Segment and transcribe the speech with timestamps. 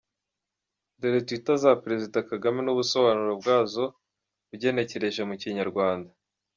[0.99, 3.83] Dore twitter za Perezida Kagame n’ubusobanuro bwazo
[4.53, 6.09] ugenekereje mu kinyarwanda: